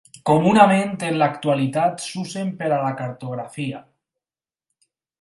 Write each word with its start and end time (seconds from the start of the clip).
Comunament 0.27 0.95
en 1.09 1.19
l'actualitat 1.23 2.03
s'usen 2.07 2.51
per 2.63 2.73
a 2.79 2.83
la 2.87 2.97
cartografia. 3.05 3.87